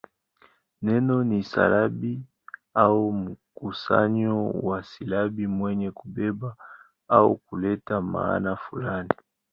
[0.81, 2.23] Neno ni silabi
[2.73, 6.55] au mkusanyo wa silabi wenye kubeba
[7.07, 9.11] au kuleta maana fulani.